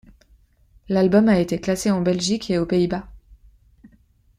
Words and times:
L'album 0.89 1.29
a 1.29 1.37
été 1.37 1.61
classé 1.61 1.91
en 1.91 2.01
Belgique 2.01 2.49
et 2.49 2.57
aux 2.57 2.65
Pays-Bas. 2.65 3.07